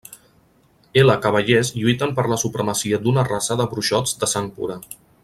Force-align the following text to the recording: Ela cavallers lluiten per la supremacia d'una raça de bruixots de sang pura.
Ela 1.01 1.17
cavallers 1.25 1.69
lluiten 1.81 2.15
per 2.21 2.25
la 2.31 2.39
supremacia 2.45 3.01
d'una 3.07 3.29
raça 3.31 3.59
de 3.61 3.69
bruixots 3.75 4.17
de 4.25 4.31
sang 4.37 4.49
pura. 4.61 4.79